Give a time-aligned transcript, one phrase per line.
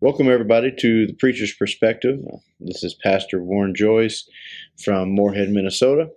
[0.00, 2.20] Welcome, everybody, to the Preacher's Perspective.
[2.60, 4.28] This is Pastor Warren Joyce
[4.84, 6.10] from Moorhead, Minnesota.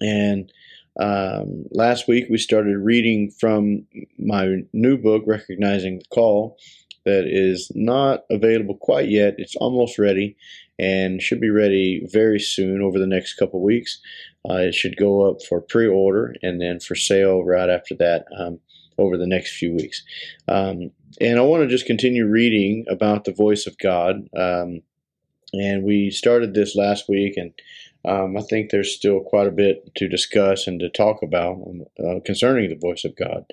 [0.00, 0.50] And
[0.98, 3.86] um, last week we started reading from
[4.18, 6.56] my new book, Recognizing the Call,
[7.04, 9.34] that is not available quite yet.
[9.36, 10.34] It's almost ready
[10.78, 14.00] and should be ready very soon over the next couple weeks.
[14.48, 18.24] Uh, it should go up for pre order and then for sale right after that.
[18.38, 18.60] Um,
[18.98, 20.02] over the next few weeks.
[20.48, 20.90] Um,
[21.20, 24.28] and I want to just continue reading about the voice of God.
[24.36, 24.82] Um,
[25.52, 27.52] and we started this last week, and
[28.04, 31.58] um, I think there's still quite a bit to discuss and to talk about
[32.02, 33.44] uh, concerning the voice of God.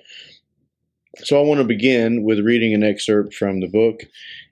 [1.18, 4.02] So I want to begin with reading an excerpt from the book,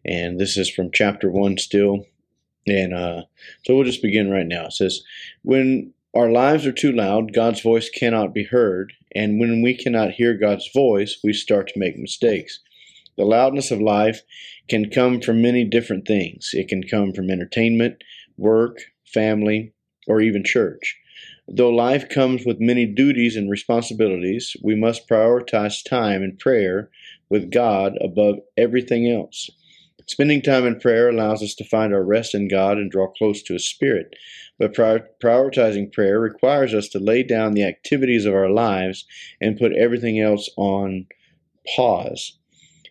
[0.05, 2.05] and this is from chapter one still.
[2.67, 3.23] And uh,
[3.65, 4.67] so we'll just begin right now.
[4.67, 5.01] It says,
[5.43, 10.13] When our lives are too loud, God's voice cannot be heard, and when we cannot
[10.13, 12.61] hear God's voice, we start to make mistakes.
[13.17, 14.23] The loudness of life
[14.69, 16.51] can come from many different things.
[16.53, 18.03] It can come from entertainment,
[18.37, 19.73] work, family,
[20.07, 20.97] or even church.
[21.47, 26.91] Though life comes with many duties and responsibilities, we must prioritize time and prayer
[27.29, 29.51] with God above everything else.
[30.09, 33.43] Spending time in prayer allows us to find our rest in God and draw close
[33.43, 34.17] to His Spirit.
[34.59, 39.05] But prioritizing prayer requires us to lay down the activities of our lives
[39.39, 41.07] and put everything else on
[41.77, 42.39] pause.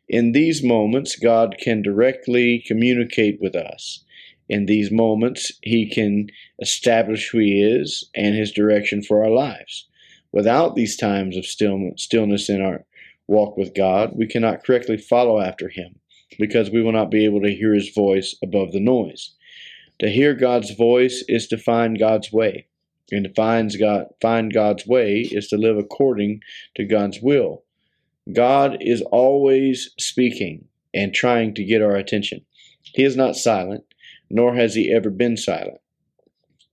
[0.07, 4.05] In these moments, God can directly communicate with us.
[4.47, 6.27] In these moments, He can
[6.61, 9.88] establish who He is and His direction for our lives.
[10.31, 12.85] Without these times of stillness in our
[13.25, 15.95] walk with God, we cannot correctly follow after Him
[16.38, 19.33] because we will not be able to hear His voice above the noise.
[20.00, 22.67] To hear God's voice is to find God's way.
[23.11, 26.42] And to find, God, find God's way is to live according
[26.75, 27.64] to God's will.
[28.34, 32.45] God is always speaking and trying to get our attention.
[32.81, 33.86] He is not silent,
[34.30, 35.80] nor has he ever been silent.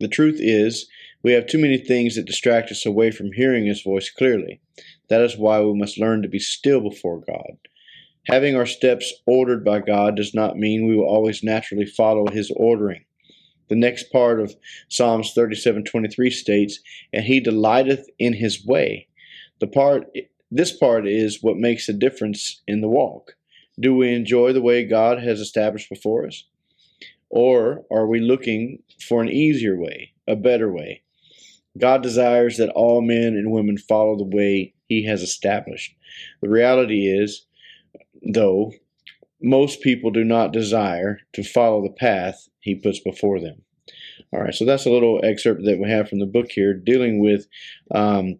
[0.00, 0.89] The truth is,
[1.22, 4.61] we have too many things that distract us away from hearing his voice clearly.
[5.08, 7.57] That is why we must learn to be still before God.
[8.29, 12.51] Having our steps ordered by God does not mean we will always naturally follow his
[12.57, 13.05] ordering.
[13.68, 14.57] The next part of
[14.89, 16.80] Psalms 37:23 states,
[17.13, 19.08] "And he delighteth in his way."
[19.58, 20.11] The part
[20.51, 23.36] this part is what makes a difference in the walk.
[23.80, 26.45] Do we enjoy the way God has established before us?
[27.29, 31.02] Or are we looking for an easier way, a better way?
[31.77, 35.96] God desires that all men and women follow the way he has established.
[36.40, 37.46] The reality is,
[38.27, 38.73] though,
[39.42, 43.62] most people do not desire to follow the path he puts before them.
[44.33, 47.20] All right, so that's a little excerpt that we have from the book here dealing
[47.20, 47.46] with
[47.95, 48.39] um,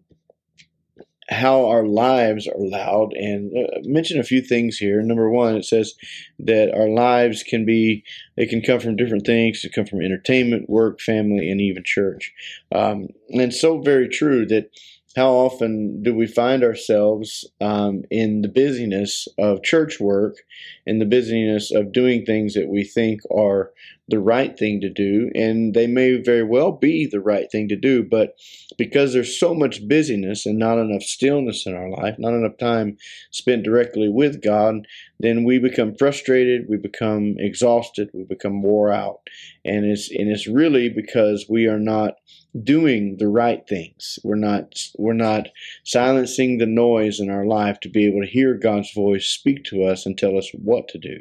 [1.29, 5.01] how our lives are loud and uh, mention a few things here.
[5.01, 5.93] Number one it says
[6.39, 8.03] that our lives can be
[8.37, 9.61] they can come from different things.
[9.61, 12.31] They come from entertainment work family and even church.
[12.73, 14.69] Um, and so very true that
[15.15, 20.37] how often do we find ourselves um, in the busyness of church work,
[20.85, 23.71] in the busyness of doing things that we think are
[24.07, 25.29] the right thing to do?
[25.33, 28.35] And they may very well be the right thing to do, but
[28.77, 32.97] because there's so much busyness and not enough stillness in our life, not enough time
[33.31, 34.87] spent directly with God,
[35.19, 39.19] then we become frustrated, we become exhausted, we become wore out.
[39.63, 42.15] And it's, and it's really because we are not
[42.63, 44.17] doing the right things.
[44.23, 45.47] We're not we're not
[45.83, 49.83] silencing the noise in our life to be able to hear God's voice speak to
[49.83, 51.19] us and tell us what to do.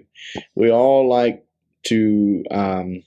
[0.55, 1.44] We all like
[1.85, 3.03] to um,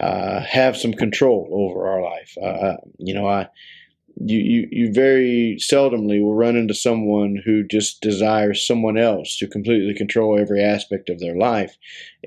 [0.00, 2.36] uh, have some control over our life.
[2.40, 3.48] Uh, uh you know, I
[4.18, 9.46] you, you, you very seldomly will run into someone who just desires someone else to
[9.46, 11.76] completely control every aspect of their life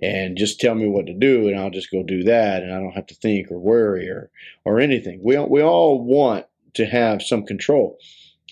[0.01, 2.79] and just tell me what to do and I'll just go do that and I
[2.79, 4.29] don't have to think or worry or,
[4.65, 5.19] or anything.
[5.23, 7.97] We, we all want to have some control.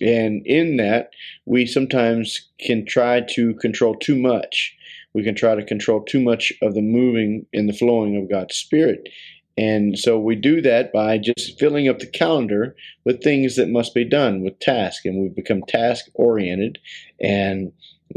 [0.01, 1.11] And in that,
[1.45, 4.75] we sometimes can try to control too much.
[5.17, 8.55] We can try to control too much of the moving and the flowing of God's
[8.55, 9.09] Spirit.
[9.57, 13.95] And so we do that by just filling up the calendar with things that must
[13.95, 15.05] be done, with tasks.
[15.05, 16.77] And we've become task oriented
[17.19, 17.71] and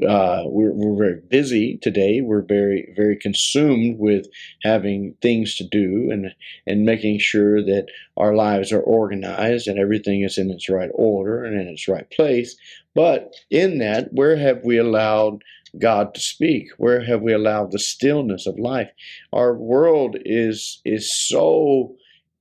[0.06, 2.20] uh, we're, we're very busy today.
[2.20, 4.26] We're very, very consumed with
[4.62, 6.35] having things to do and,
[6.67, 7.87] and making sure that
[8.19, 12.08] our lives are organized and everything is in its right order and in its right
[12.11, 12.56] place.
[12.94, 15.43] But in that, where have we allowed
[15.78, 16.69] God to speak?
[16.78, 18.90] Where have we allowed the stillness of life?
[19.32, 21.94] Our world is is so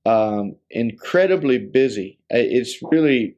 [0.06, 2.18] um, incredibly busy.
[2.30, 3.36] It's really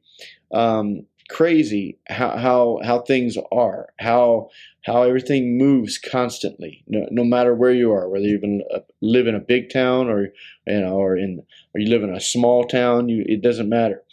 [0.53, 4.49] um, crazy how how how things are, how
[4.85, 9.27] how everything moves constantly, no, no matter where you are, whether you even uh, live
[9.27, 10.29] in a big town or
[10.67, 11.41] you know, or in
[11.73, 13.09] or you live in a small town.
[13.09, 14.03] You, it doesn't matter.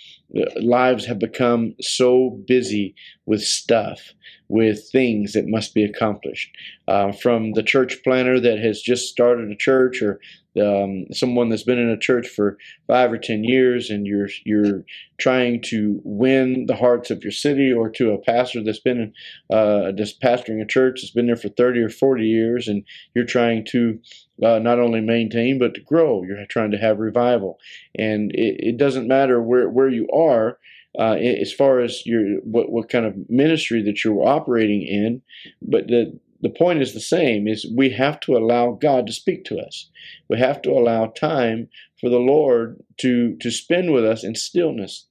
[0.57, 2.95] Lives have become so busy
[3.27, 4.13] with stuff,
[4.51, 6.51] with things that must be accomplished.
[6.89, 10.19] Uh, from the church planner that has just started a church, or
[10.61, 12.59] um, someone that's been in a church for
[12.89, 14.85] five or ten years, and you're you're
[15.21, 19.13] trying to win the hearts of your city, or to a pastor that's been
[19.53, 22.83] uh, just pastoring a church that's been there for thirty or forty years, and
[23.15, 24.01] you're trying to
[24.43, 26.25] uh, not only maintain but to grow.
[26.25, 27.61] You're trying to have revival,
[27.97, 30.59] and it, it doesn't matter where where you are.
[30.99, 35.23] Uh, as far as your what, what kind of ministry that you're operating in,
[35.63, 39.45] but the the point is the same is we have to allow God to speak
[39.45, 39.89] to us.
[40.29, 41.69] We have to allow time
[42.01, 45.07] for the Lord to to spend with us in stillness.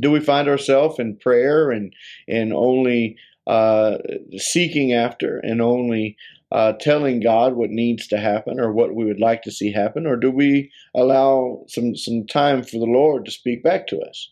[0.00, 1.94] Do we find ourselves in prayer and
[2.28, 3.16] and only
[3.46, 3.98] uh,
[4.36, 6.16] seeking after and only
[6.50, 10.06] uh, telling God what needs to happen or what we would like to see happen,
[10.06, 14.30] or do we allow some some time for the Lord to speak back to us?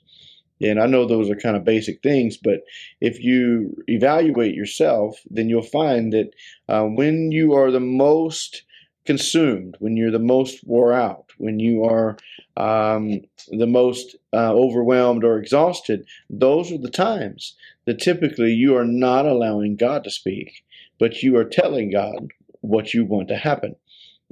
[0.63, 2.61] And I know those are kind of basic things, but
[3.01, 6.31] if you evaluate yourself, then you'll find that
[6.69, 8.63] uh, when you are the most
[9.05, 12.17] consumed, when you're the most wore out, when you are
[12.57, 17.57] um, the most uh, overwhelmed or exhausted, those are the times
[17.87, 20.65] that typically you are not allowing God to speak,
[20.99, 22.29] but you are telling God
[22.61, 23.75] what you want to happen.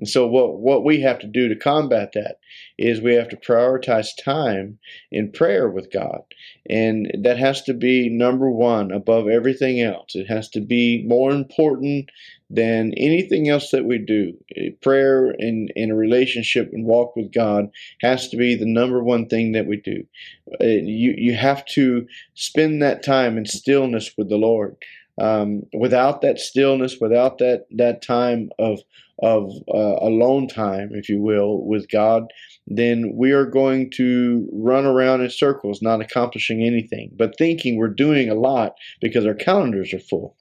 [0.00, 2.38] And so what, what we have to do to combat that
[2.79, 4.79] is we have to prioritize time
[5.12, 6.23] in prayer with God.
[6.69, 10.14] And that has to be number one above everything else.
[10.14, 12.11] It has to be more important
[12.49, 14.32] than anything else that we do.
[14.81, 17.67] Prayer and, in a relationship and walk with God
[18.00, 20.02] has to be the number one thing that we do.
[20.61, 24.76] Uh, you, you have to spend that time in stillness with the Lord.
[25.21, 28.81] Um, without that stillness, without that, that time of
[29.23, 32.25] of uh, alone time, if you will, with God,
[32.67, 37.89] then we are going to run around in circles, not accomplishing anything, but thinking we're
[37.89, 40.37] doing a lot because our calendars are full.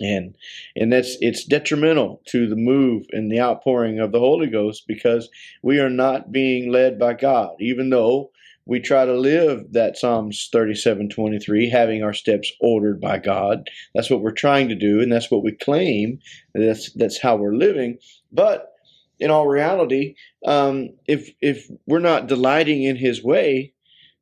[0.00, 0.36] And
[0.76, 5.28] and that's it's detrimental to the move and the outpouring of the Holy Ghost because
[5.64, 8.30] we are not being led by God, even though
[8.68, 13.66] we try to live that Psalms 37 23, having our steps ordered by God.
[13.94, 16.18] That's what we're trying to do, and that's what we claim.
[16.54, 17.98] That's that's how we're living.
[18.30, 18.70] But
[19.18, 23.72] in all reality, um, if if we're not delighting in His way,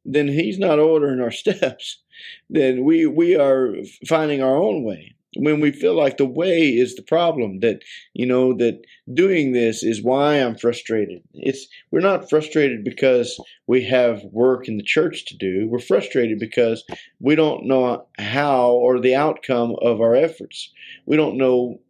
[0.05, 2.01] then He's not ordering our steps.
[2.49, 3.75] Then we we are
[4.07, 7.83] finding our own way when we feel like the way is the problem that
[8.15, 8.81] you know that
[9.13, 11.23] doing this is why i'm frustrated.
[11.35, 15.69] It's we're not frustrated because we have work in the church to do.
[15.69, 16.85] We're frustrated because
[17.21, 20.73] we don't know how or the outcome of our efforts.
[21.07, 21.81] We don't know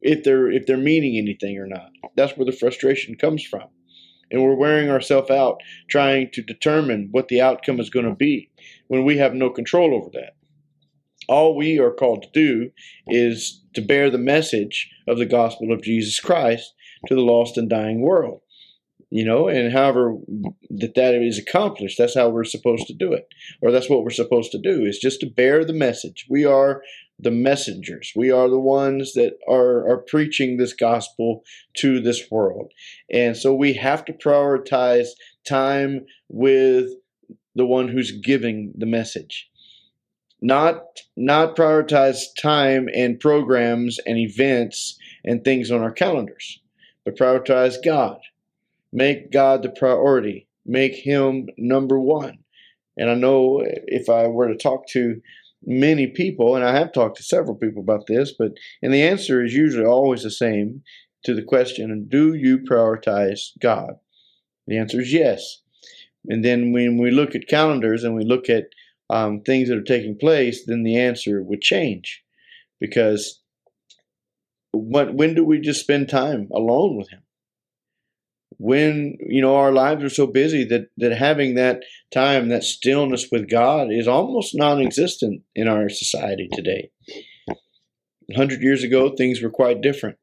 [0.00, 1.90] if they're if they're meaning anything or not.
[2.16, 3.68] That's where the frustration comes from.
[4.30, 8.50] And we're wearing ourselves out trying to determine what the outcome is going to be
[8.88, 10.33] when we have no control over that
[11.28, 12.70] all we are called to do
[13.06, 16.74] is to bear the message of the gospel of Jesus Christ
[17.08, 18.40] to the lost and dying world.
[19.10, 20.16] You know, and however
[20.70, 23.28] that that is accomplished, that's how we're supposed to do it,
[23.62, 26.26] or that's what we're supposed to do is just to bear the message.
[26.28, 26.82] We are
[27.18, 28.12] the messengers.
[28.16, 31.44] We are the ones that are, are preaching this gospel
[31.74, 32.72] to this world.
[33.08, 35.08] And so we have to prioritize
[35.46, 36.90] time with
[37.54, 39.48] the one who's giving the message
[40.44, 46.60] not not prioritize time and programs and events and things on our calendars,
[47.04, 48.18] but prioritize God.
[48.92, 50.46] Make God the priority.
[50.66, 52.38] Make Him number one.
[52.98, 55.20] And I know if I were to talk to
[55.64, 59.42] many people, and I have talked to several people about this, but and the answer
[59.42, 60.82] is usually always the same
[61.24, 63.94] to the question: Do you prioritize God?
[64.66, 65.62] The answer is yes.
[66.28, 68.64] And then when we look at calendars and we look at
[69.10, 72.22] um, things that are taking place, then the answer would change.
[72.80, 73.40] Because
[74.72, 77.22] when, when do we just spend time alone with Him?
[78.58, 81.82] When, you know, our lives are so busy that, that having that
[82.12, 86.90] time, that stillness with God is almost non existent in our society today.
[88.26, 90.16] 100 years ago, things were quite different.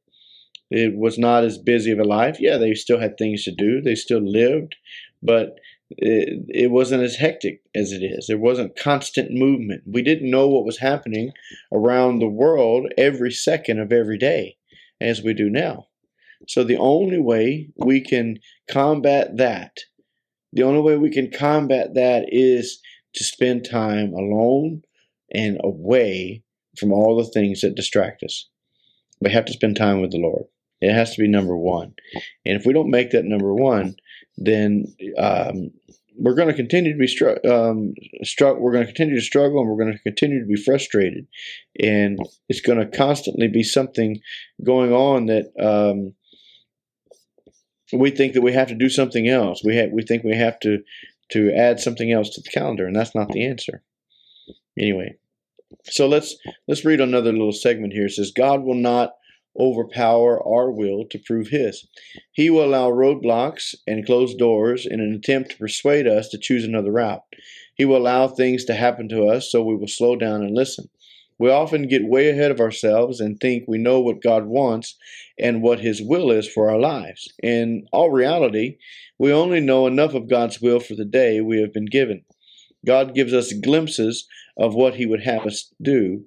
[0.71, 2.37] It was not as busy of a life.
[2.39, 4.75] Yeah, they still had things to do, they still lived,
[5.21, 5.55] but
[5.97, 8.27] it, it wasn't as hectic as it is.
[8.27, 9.83] There wasn't constant movement.
[9.85, 11.31] We didn't know what was happening
[11.71, 14.57] around the world every second of every day
[14.99, 15.87] as we do now.
[16.47, 19.77] So the only way we can combat that,
[20.53, 22.79] the only way we can combat that is
[23.13, 24.83] to spend time alone
[25.33, 26.43] and away
[26.77, 28.47] from all the things that distract us.
[29.19, 30.45] We have to spend time with the Lord.
[30.81, 31.93] It has to be number one.
[32.45, 33.95] And if we don't make that number one,
[34.45, 34.85] then
[35.17, 35.71] um,
[36.17, 37.93] we're going to continue to be stru- um,
[38.23, 38.57] struck.
[38.57, 41.27] We're going to continue to struggle, and we're going to continue to be frustrated,
[41.79, 42.19] and
[42.49, 44.19] it's going to constantly be something
[44.63, 46.13] going on that um,
[47.93, 49.63] we think that we have to do something else.
[49.63, 50.79] We we think we have to
[51.31, 53.83] to add something else to the calendar, and that's not the answer.
[54.77, 55.15] Anyway,
[55.85, 56.35] so let's
[56.67, 58.05] let's read another little segment here.
[58.05, 59.13] It says, God will not
[59.59, 61.87] overpower our will to prove His.
[62.31, 66.63] He will allow roadblocks and closed doors in an attempt to persuade us to choose
[66.63, 67.23] another route.
[67.75, 70.89] He will allow things to happen to us so we will slow down and listen.
[71.41, 74.95] We often get way ahead of ourselves and think we know what God wants
[75.39, 77.33] and what His will is for our lives.
[77.41, 78.77] In all reality,
[79.17, 82.23] we only know enough of God's will for the day we have been given.
[82.85, 86.25] God gives us glimpses of what He would have us do,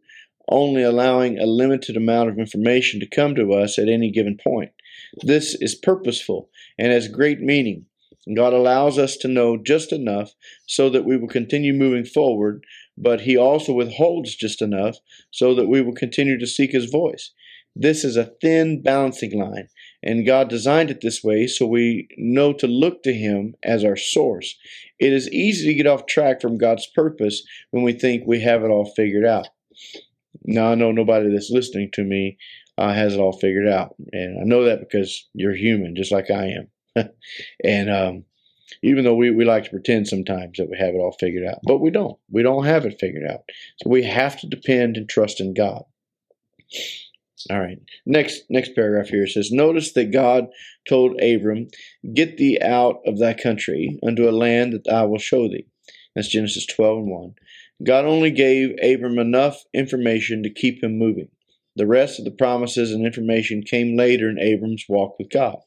[0.49, 4.71] only allowing a limited amount of information to come to us at any given point.
[5.23, 7.87] This is purposeful and has great meaning.
[8.35, 10.33] God allows us to know just enough
[10.67, 12.65] so that we will continue moving forward,
[12.97, 14.97] but He also withholds just enough
[15.31, 17.33] so that we will continue to seek His voice.
[17.77, 19.69] This is a thin balancing line,
[20.03, 23.97] and God designed it this way so we know to look to Him as our
[23.97, 24.57] source.
[24.99, 28.63] It is easy to get off track from God's purpose when we think we have
[28.63, 29.49] it all figured out.
[30.45, 32.39] Now, I know nobody that's listening to me
[32.77, 33.95] uh, has it all figured out.
[34.13, 36.55] And I know that because you're human, just like I
[36.97, 37.11] am.
[37.65, 38.25] and um,
[38.83, 41.59] even though we, we like to pretend sometimes that we have it all figured out,
[41.67, 42.19] but we don't.
[42.31, 43.41] We don't have it figured out.
[43.83, 45.85] So we have to depend and trust in God.
[47.51, 47.79] All right.
[48.07, 50.47] Next next paragraph here says, Notice that God
[50.89, 51.69] told Abram,
[52.15, 55.67] Get thee out of thy country unto a land that I will show thee.
[56.15, 57.35] That's Genesis 12 and 1.
[57.85, 61.29] God only gave Abram enough information to keep him moving.
[61.77, 65.59] The rest of the promises and information came later in Abram's walk with God.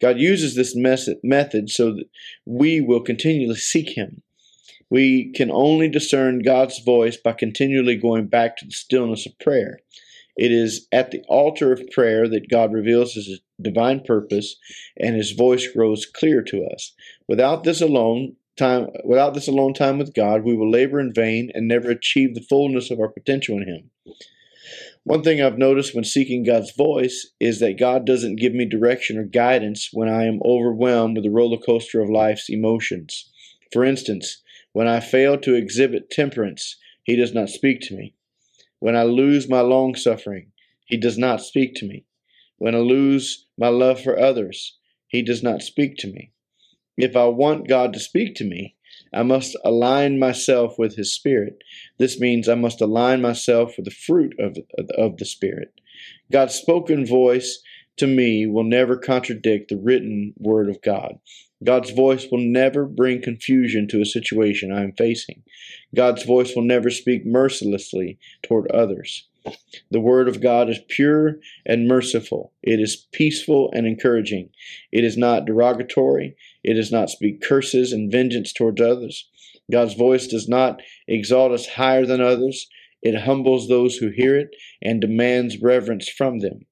[0.00, 2.08] God uses this method so that
[2.44, 4.22] we will continually seek Him.
[4.90, 9.80] We can only discern God's voice by continually going back to the stillness of prayer.
[10.36, 14.56] It is at the altar of prayer that God reveals His divine purpose
[15.00, 16.92] and His voice grows clear to us.
[17.26, 21.50] Without this alone, time without this alone time with God, we will labor in vain
[21.54, 23.90] and never achieve the fullness of our potential in Him.
[25.04, 29.18] One thing I've noticed when seeking God's voice is that God doesn't give me direction
[29.18, 33.30] or guidance when I am overwhelmed with the roller coaster of life's emotions.
[33.72, 38.14] For instance, when I fail to exhibit temperance, He does not speak to me.
[38.80, 40.50] When I lose my long suffering,
[40.86, 42.04] He does not speak to me.
[42.58, 46.32] When I lose my love for others, He does not speak to me.
[46.96, 48.74] If I want God to speak to me,
[49.12, 51.62] I must align myself with His Spirit.
[51.98, 54.56] This means I must align myself with the fruit of,
[54.96, 55.72] of the Spirit.
[56.30, 57.60] God's spoken voice
[57.98, 61.18] to me will never contradict the written Word of God.
[61.64, 65.42] God's voice will never bring confusion to a situation I am facing.
[65.94, 69.26] God's voice will never speak mercilessly toward others.
[69.90, 72.52] The Word of God is pure and merciful.
[72.62, 74.50] It is peaceful and encouraging.
[74.92, 76.36] It is not derogatory.
[76.66, 79.28] It does not speak curses and vengeance towards others.
[79.70, 82.68] God's voice does not exalt us higher than others.
[83.02, 84.48] It humbles those who hear it
[84.82, 86.66] and demands reverence from them.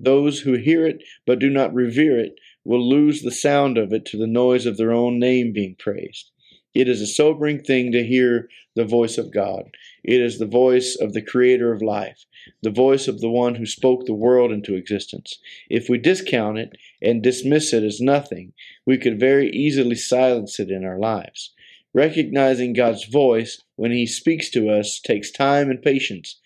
[0.00, 2.32] Those who hear it but do not revere it
[2.64, 6.30] will lose the sound of it to the noise of their own name being praised.
[6.74, 9.70] It is a sobering thing to hear the voice of God.
[10.02, 12.24] It is the voice of the Creator of life,
[12.62, 15.38] the voice of the one who spoke the world into existence.
[15.70, 18.54] If we discount it and dismiss it as nothing,
[18.84, 21.52] we could very easily silence it in our lives.
[21.92, 26.40] Recognizing God's voice when He speaks to us takes time and patience.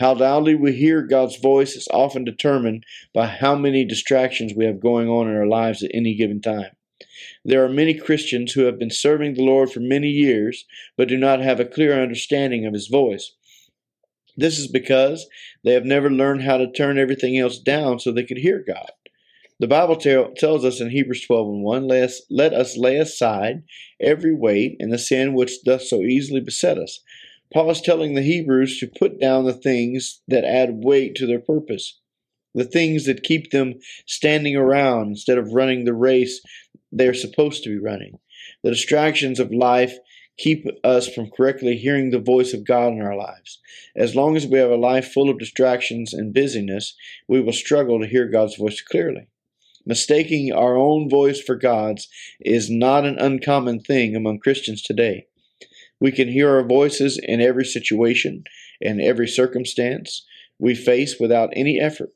[0.00, 4.80] How loudly we hear God's voice is often determined by how many distractions we have
[4.80, 6.72] going on in our lives at any given time.
[7.44, 10.64] There are many Christians who have been serving the Lord for many years,
[10.96, 13.32] but do not have a clear understanding of His voice.
[14.36, 15.26] This is because
[15.64, 18.90] they have never learned how to turn everything else down so they could hear God.
[19.60, 22.96] The Bible tell, tells us in Hebrews 12 and 1, let us, let us lay
[22.96, 23.62] aside
[24.00, 27.00] every weight and the sin which doth so easily beset us.
[27.52, 31.38] Paul is telling the Hebrews to put down the things that add weight to their
[31.38, 32.00] purpose,
[32.54, 33.74] the things that keep them
[34.06, 36.40] standing around instead of running the race
[36.92, 38.18] they're supposed to be running.
[38.62, 39.94] The distractions of life
[40.38, 43.60] keep us from correctly hearing the voice of God in our lives.
[43.96, 46.94] As long as we have a life full of distractions and busyness,
[47.28, 49.28] we will struggle to hear God's voice clearly.
[49.84, 52.08] Mistaking our own voice for God's
[52.40, 55.26] is not an uncommon thing among Christians today.
[56.00, 58.44] We can hear our voices in every situation
[58.80, 60.24] and every circumstance
[60.58, 62.10] we face without any effort.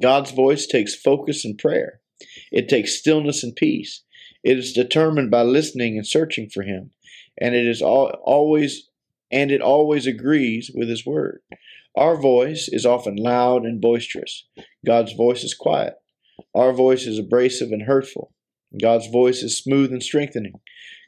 [0.00, 2.01] God's voice takes focus and prayer.
[2.50, 4.02] It takes stillness and peace.
[4.42, 6.90] It is determined by listening and searching for Him,
[7.38, 8.88] and it is always
[9.30, 11.40] and it always agrees with His word.
[11.96, 14.46] Our voice is often loud and boisterous.
[14.84, 15.94] God's voice is quiet.
[16.54, 18.32] Our voice is abrasive and hurtful.
[18.80, 20.60] God's voice is smooth and strengthening.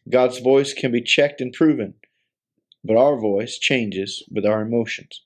[0.09, 1.95] God's voice can be checked and proven,
[2.85, 5.23] but our voice changes with our emotions.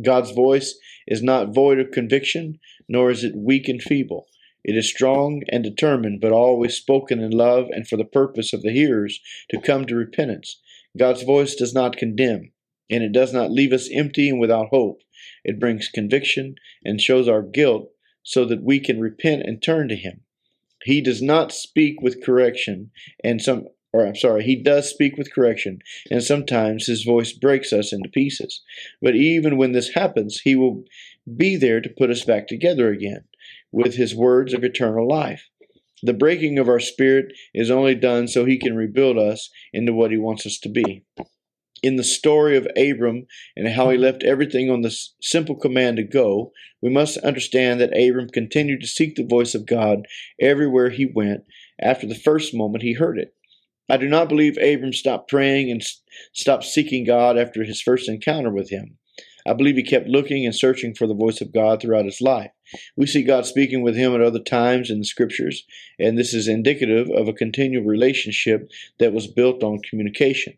[0.00, 0.76] God's voice
[1.06, 4.26] is not void of conviction, nor is it weak and feeble.
[4.64, 8.62] It is strong and determined, but always spoken in love and for the purpose of
[8.62, 10.60] the hearers to come to repentance.
[10.96, 12.52] God's voice does not condemn,
[12.88, 15.02] and it does not leave us empty and without hope.
[15.44, 17.90] It brings conviction and shows our guilt
[18.22, 20.20] so that we can repent and turn to Him.
[20.84, 22.92] He does not speak with correction,
[23.24, 27.72] and some, or I'm sorry, he does speak with correction, and sometimes his voice breaks
[27.72, 28.62] us into pieces.
[29.00, 30.84] But even when this happens, he will
[31.36, 33.24] be there to put us back together again
[33.70, 35.48] with his words of eternal life.
[36.02, 40.10] The breaking of our spirit is only done so he can rebuild us into what
[40.10, 41.04] he wants us to be.
[41.82, 46.02] In the story of Abram and how he left everything on the simple command to
[46.02, 50.06] go, we must understand that Abram continued to seek the voice of God
[50.40, 51.42] everywhere he went
[51.80, 53.34] after the first moment he heard it.
[53.88, 55.82] I do not believe Abram stopped praying and
[56.32, 58.98] stopped seeking God after his first encounter with him.
[59.46, 62.50] I believe he kept looking and searching for the voice of God throughout his life.
[62.96, 65.64] We see God speaking with him at other times in the scriptures,
[65.98, 70.54] and this is indicative of a continual relationship that was built on communication.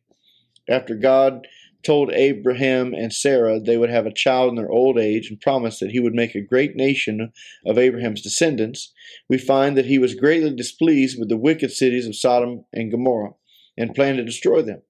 [0.68, 1.46] After God
[1.84, 5.80] told Abraham and Sarah they would have a child in their old age and promised
[5.80, 7.32] that he would make a great nation
[7.66, 8.92] of Abraham's descendants,
[9.28, 13.34] we find that he was greatly displeased with the wicked cities of Sodom and Gomorrah
[13.76, 14.82] and planned to destroy them.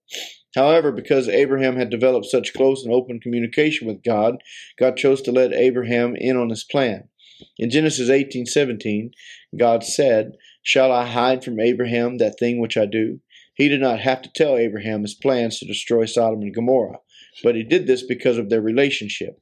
[0.55, 4.37] However, because Abraham had developed such close and open communication with God,
[4.79, 7.09] God chose to let Abraham in on his plan.
[7.59, 9.11] In Genesis 18:17,
[9.57, 13.21] God said, "Shall I hide from Abraham that thing which I do?"
[13.56, 17.00] He did not have to tell Abraham his plans to destroy Sodom and Gomorrah,
[17.43, 19.39] but he did this because of their relationship.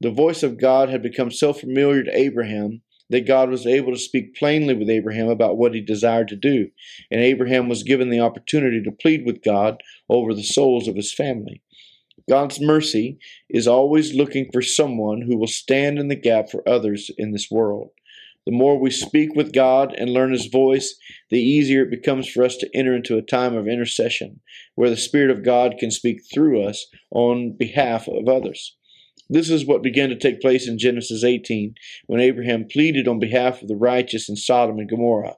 [0.00, 3.98] The voice of God had become so familiar to Abraham that God was able to
[3.98, 6.68] speak plainly with Abraham about what he desired to do,
[7.10, 11.14] and Abraham was given the opportunity to plead with God over the souls of his
[11.14, 11.62] family.
[12.28, 17.10] God's mercy is always looking for someone who will stand in the gap for others
[17.18, 17.90] in this world.
[18.46, 20.96] The more we speak with God and learn His voice,
[21.30, 24.40] the easier it becomes for us to enter into a time of intercession
[24.74, 28.76] where the Spirit of God can speak through us on behalf of others.
[29.32, 31.74] This is what began to take place in Genesis 18
[32.06, 35.36] when Abraham pleaded on behalf of the righteous in Sodom and Gomorrah.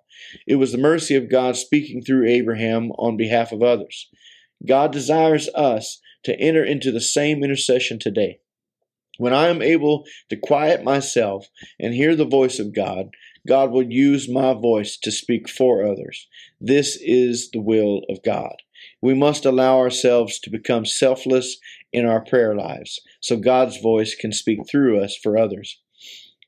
[0.48, 4.10] It was the mercy of God speaking through Abraham on behalf of others.
[4.66, 8.40] God desires us to enter into the same intercession today.
[9.18, 11.46] When I am able to quiet myself
[11.78, 13.10] and hear the voice of God,
[13.46, 16.26] God will use my voice to speak for others.
[16.60, 18.56] This is the will of God.
[19.00, 21.58] We must allow ourselves to become selfless
[21.92, 25.80] in our prayer lives so God's voice can speak through us for others.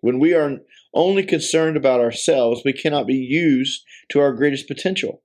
[0.01, 0.59] When we are
[0.95, 5.23] only concerned about ourselves, we cannot be used to our greatest potential.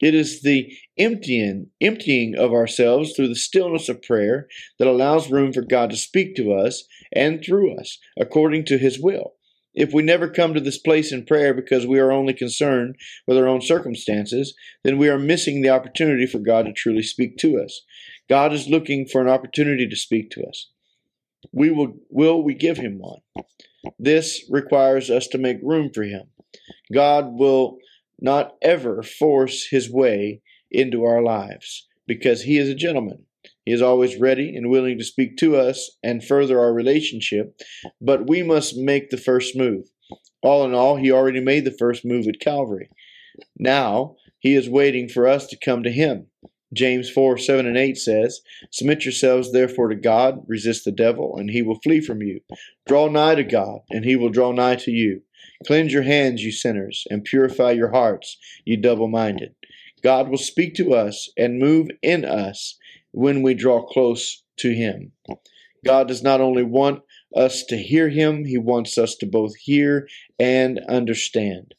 [0.00, 5.52] It is the emptying, emptying of ourselves through the stillness of prayer that allows room
[5.52, 9.34] for God to speak to us and through us according to his will.
[9.74, 13.38] If we never come to this place in prayer because we are only concerned with
[13.38, 14.54] our own circumstances,
[14.84, 17.82] then we are missing the opportunity for God to truly speak to us.
[18.28, 20.70] God is looking for an opportunity to speak to us.
[21.52, 23.20] We will will we give him one?
[23.98, 26.24] This requires us to make room for him.
[26.92, 27.78] God will
[28.20, 33.26] not ever force his way into our lives because he is a gentleman.
[33.64, 37.60] He is always ready and willing to speak to us and further our relationship,
[38.00, 39.86] but we must make the first move.
[40.42, 42.88] All in all, he already made the first move at Calvary.
[43.58, 46.26] Now, he is waiting for us to come to him.
[46.74, 51.50] James 4 7 and 8 says, Submit yourselves therefore to God, resist the devil, and
[51.50, 52.40] he will flee from you.
[52.86, 55.22] Draw nigh to God, and he will draw nigh to you.
[55.66, 59.54] Cleanse your hands, you sinners, and purify your hearts, you double minded.
[60.02, 62.78] God will speak to us and move in us
[63.12, 65.12] when we draw close to him.
[65.84, 67.02] God does not only want
[67.34, 71.74] us to hear him, he wants us to both hear and understand.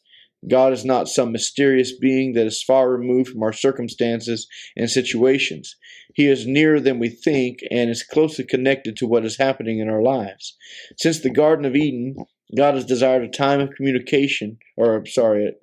[0.49, 5.77] God is not some mysterious being that is far removed from our circumstances and situations.
[6.15, 9.89] He is nearer than we think and is closely connected to what is happening in
[9.89, 10.57] our lives.
[10.97, 12.15] Since the Garden of Eden,
[12.57, 15.53] God has desired a time of communication, or I'm sorry,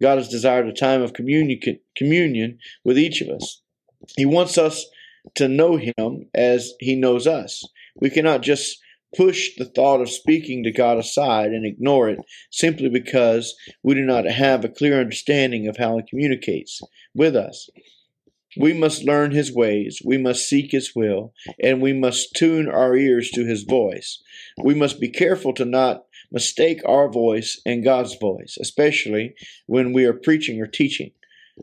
[0.00, 1.58] God has desired a time of communion,
[1.96, 3.60] communion with each of us.
[4.16, 4.86] He wants us
[5.36, 7.62] to know Him as He knows us.
[7.96, 8.78] We cannot just
[9.16, 12.18] push the thought of speaking to God aside and ignore it
[12.50, 16.80] simply because we do not have a clear understanding of how He communicates
[17.14, 17.68] with us.
[18.58, 22.96] We must learn His ways, we must seek His will, and we must tune our
[22.96, 24.22] ears to His voice.
[24.62, 29.34] We must be careful to not mistake our voice and God's voice, especially
[29.66, 31.12] when we are preaching or teaching.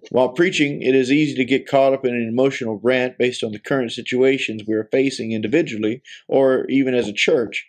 [0.10, 3.52] While preaching, it is easy to get caught up in an emotional rant based on
[3.52, 7.68] the current situations we are facing individually or even as a church.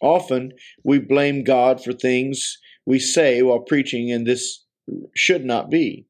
[0.00, 4.64] Often, we blame God for things we say while preaching, and this
[5.14, 6.06] should not be.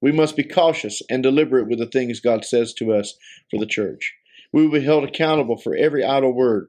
[0.00, 3.14] We must be cautious and deliberate with the things God says to us
[3.50, 4.14] for the church.
[4.52, 6.68] We will be held accountable for every idle word,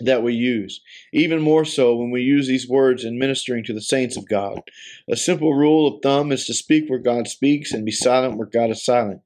[0.00, 0.80] that we use,
[1.12, 4.60] even more so when we use these words in ministering to the saints of God.
[5.08, 8.46] A simple rule of thumb is to speak where God speaks and be silent where
[8.46, 9.20] God is silent.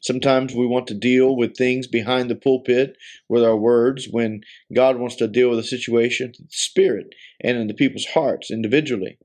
[0.00, 2.96] Sometimes we want to deal with things behind the pulpit
[3.28, 4.40] with our words when
[4.74, 8.50] God wants to deal with a situation in the spirit and in the people's hearts
[8.50, 9.18] individually.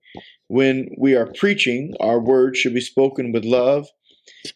[0.47, 3.87] When we are preaching, our words should be spoken with love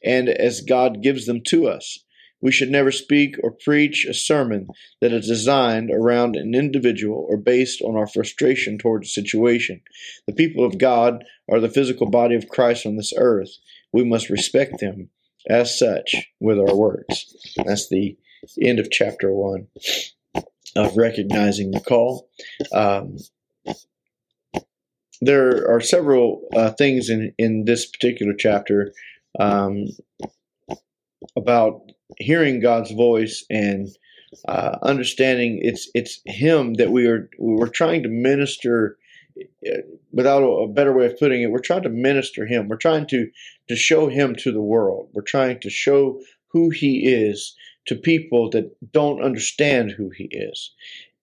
[0.04, 2.00] and as God gives them to us.
[2.46, 4.68] We should never speak or preach a sermon
[5.02, 9.82] that is designed around an individual or based on our frustration towards a situation.
[10.28, 13.50] The people of God are the physical body of Christ on this earth.
[13.92, 15.10] We must respect them
[15.50, 17.36] as such with our words.
[17.66, 18.16] That's the
[18.62, 19.66] end of chapter one
[20.76, 22.30] of recognizing the call.
[22.72, 23.18] Um,
[25.20, 28.94] there are several uh, things in, in this particular chapter
[29.40, 29.88] um,
[31.36, 31.82] about
[32.18, 33.88] hearing God's voice and
[34.48, 38.98] uh, understanding it's it's Him that we are we're trying to minister.
[39.68, 39.80] Uh,
[40.14, 42.70] without a better way of putting it, we're trying to minister Him.
[42.70, 43.30] We're trying to
[43.68, 45.10] to show Him to the world.
[45.14, 47.56] We're trying to show who He is
[47.88, 50.74] to people that don't understand who He is,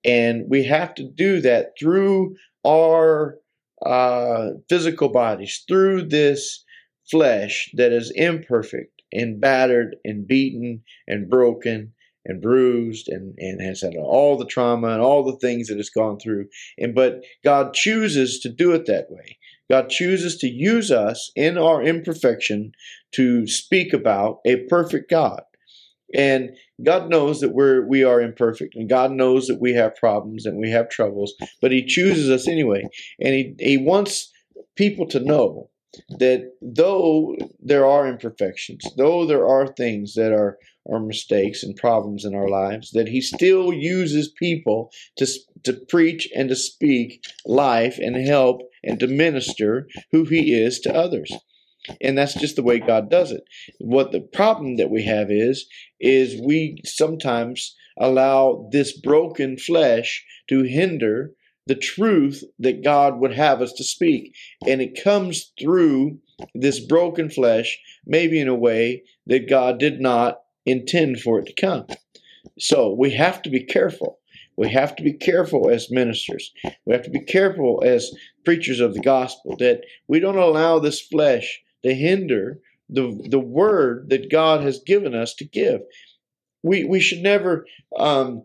[0.05, 3.39] and we have to do that through our
[3.85, 6.65] uh, physical bodies, through this
[7.11, 11.93] flesh that is imperfect and battered and beaten and broken
[12.25, 15.91] and bruised and, and has had all the trauma and all the things that it's
[15.91, 16.47] gone through.
[16.79, 19.39] And but God chooses to do it that way.
[19.71, 22.73] God chooses to use us in our imperfection
[23.13, 25.43] to speak about a perfect God.
[26.15, 26.51] And
[26.85, 30.59] God knows that we're we are imperfect, and God knows that we have problems and
[30.59, 32.85] we have troubles, but He chooses us anyway.
[33.19, 34.31] And He, he wants
[34.77, 35.71] people to know
[36.19, 40.59] that though there are imperfections, though there are things that are,
[40.91, 45.27] are mistakes and problems in our lives, that He still uses people to,
[45.65, 50.95] to preach and to speak life and help and to minister who He is to
[50.95, 51.33] others.
[52.01, 53.45] And that's just the way God does it.
[53.79, 55.67] What the problem that we have is,
[56.01, 61.33] is we sometimes allow this broken flesh to hinder
[61.67, 64.35] the truth that God would have us to speak.
[64.67, 66.19] And it comes through
[66.55, 71.55] this broken flesh, maybe in a way that God did not intend for it to
[71.55, 71.87] come.
[72.59, 74.19] So we have to be careful.
[74.57, 76.53] We have to be careful as ministers.
[76.85, 78.13] We have to be careful as
[78.45, 84.11] preachers of the gospel that we don't allow this flesh to hinder the, the word
[84.11, 85.81] that God has given us to give.
[86.63, 88.45] We, we should never, um,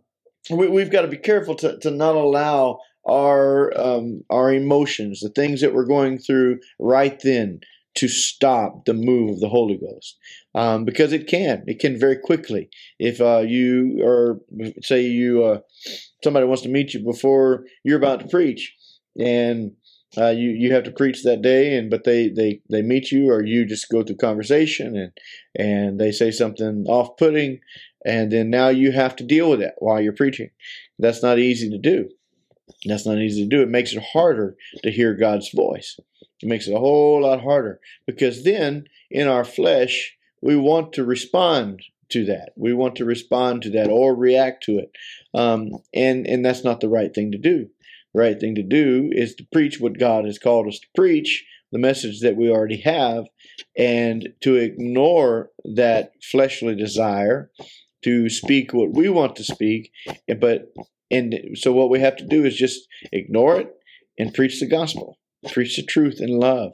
[0.49, 5.29] we, have got to be careful to, to not allow our um, our emotions, the
[5.29, 7.61] things that we're going through right then,
[7.95, 10.17] to stop the move of the Holy Ghost,
[10.53, 12.69] um, because it can it can very quickly.
[12.99, 14.39] If uh, you or
[14.81, 15.59] say you uh,
[16.23, 18.75] somebody wants to meet you before you're about to preach,
[19.19, 19.71] and
[20.17, 23.31] uh, you you have to preach that day, and but they they they meet you,
[23.31, 25.11] or you just go through conversation, and
[25.55, 27.59] and they say something off putting,
[28.05, 30.49] and then now you have to deal with that while you're preaching.
[30.99, 32.09] That's not easy to do.
[32.85, 33.61] That's not easy to do.
[33.61, 35.99] It makes it harder to hear God's voice.
[36.41, 41.03] It makes it a whole lot harder because then in our flesh, we want to
[41.03, 42.51] respond to that.
[42.55, 44.91] We want to respond to that or react to it.
[45.33, 47.67] Um, and, and that's not the right thing to do.
[48.13, 51.45] The right thing to do is to preach what God has called us to preach,
[51.71, 53.25] the message that we already have,
[53.77, 57.51] and to ignore that fleshly desire
[58.03, 59.91] to speak what we want to speak,
[60.39, 60.71] but
[61.09, 63.73] and so what we have to do is just ignore it
[64.17, 65.17] and preach the gospel,
[65.51, 66.73] preach the truth in love,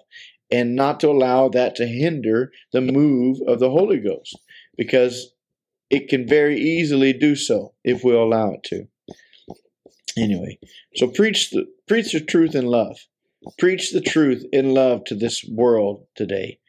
[0.51, 4.37] and not to allow that to hinder the move of the Holy Ghost
[4.77, 5.33] because
[5.89, 8.87] it can very easily do so if we allow it to.
[10.17, 10.59] Anyway,
[10.95, 12.97] so preach the preach the truth in love.
[13.57, 16.59] Preach the truth in love to this world today.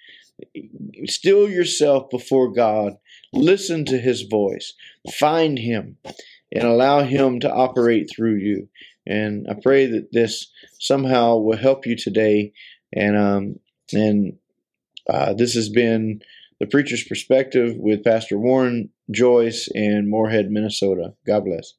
[1.07, 2.97] Still yourself before God
[3.35, 4.75] Listen to his voice.
[5.13, 5.99] Find him
[6.53, 8.69] and allow him to operate through you.
[9.07, 12.53] And I pray that this somehow will help you today.
[12.93, 13.57] And um,
[13.93, 14.39] and
[15.09, 16.21] uh, this has been
[16.61, 21.15] the preacher's perspective with Pastor Warren Joyce in Moorhead, Minnesota.
[21.27, 21.75] God bless.